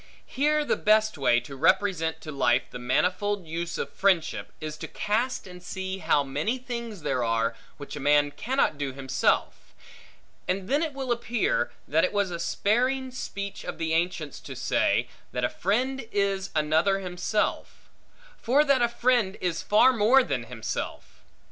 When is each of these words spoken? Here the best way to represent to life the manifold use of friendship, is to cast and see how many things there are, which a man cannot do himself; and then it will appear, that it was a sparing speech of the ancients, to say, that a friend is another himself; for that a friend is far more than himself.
Here 0.25 0.65
the 0.65 0.75
best 0.77 1.15
way 1.15 1.39
to 1.41 1.55
represent 1.55 2.21
to 2.21 2.31
life 2.31 2.63
the 2.71 2.79
manifold 2.79 3.45
use 3.45 3.77
of 3.77 3.91
friendship, 3.93 4.51
is 4.59 4.75
to 4.77 4.87
cast 4.87 5.45
and 5.45 5.61
see 5.61 5.99
how 5.99 6.23
many 6.23 6.57
things 6.57 7.03
there 7.03 7.23
are, 7.23 7.55
which 7.77 7.95
a 7.95 7.99
man 7.99 8.31
cannot 8.31 8.79
do 8.79 8.93
himself; 8.93 9.75
and 10.47 10.67
then 10.67 10.81
it 10.81 10.93
will 10.93 11.11
appear, 11.11 11.71
that 11.87 12.03
it 12.03 12.13
was 12.13 12.31
a 12.31 12.39
sparing 12.39 13.11
speech 13.11 13.63
of 13.63 13.77
the 13.77 13.93
ancients, 13.93 14.39
to 14.39 14.55
say, 14.55 15.07
that 15.33 15.43
a 15.43 15.49
friend 15.49 16.07
is 16.11 16.49
another 16.55 16.97
himself; 16.97 17.87
for 18.41 18.63
that 18.63 18.81
a 18.81 18.89
friend 18.89 19.37
is 19.39 19.61
far 19.61 19.93
more 19.93 20.23
than 20.23 20.45
himself. 20.45 21.21